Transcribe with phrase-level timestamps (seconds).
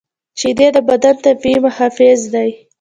[0.39, 2.49] شیدې د بدن طبیعي محافظ دي